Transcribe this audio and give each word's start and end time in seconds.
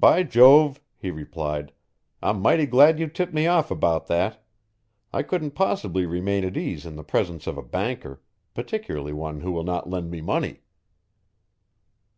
"By 0.00 0.22
Jove," 0.22 0.80
he 0.96 1.10
replied, 1.10 1.74
"I'm 2.22 2.40
mighty 2.40 2.64
glad 2.64 2.98
you 2.98 3.06
tipped 3.06 3.34
me 3.34 3.46
off 3.46 3.70
about 3.70 4.06
that. 4.06 4.42
I 5.12 5.22
couldn't 5.22 5.50
possibly 5.50 6.06
remain 6.06 6.42
at 6.42 6.56
ease 6.56 6.86
in 6.86 6.96
the 6.96 7.04
presence 7.04 7.46
of 7.46 7.58
a 7.58 7.62
banker 7.62 8.22
particularly 8.54 9.12
one 9.12 9.40
who 9.42 9.52
will 9.52 9.62
not 9.64 9.90
lend 9.90 10.10
me 10.10 10.22
money." 10.22 10.62